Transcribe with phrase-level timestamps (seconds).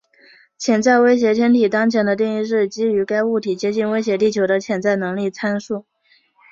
[0.57, 5.85] 潜在威胁天体当前的定义是基于该物体接近威胁地球的潜在能力参数。